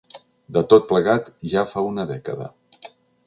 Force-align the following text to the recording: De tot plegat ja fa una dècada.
De 0.55 0.63
tot 0.71 0.87
plegat 0.91 1.29
ja 1.53 1.65
fa 1.73 1.85
una 1.91 2.05
dècada. 2.13 2.51